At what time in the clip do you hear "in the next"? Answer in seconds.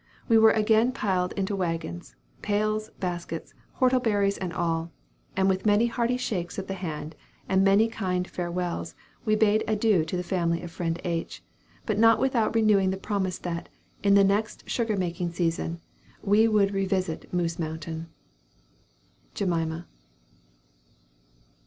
14.01-14.67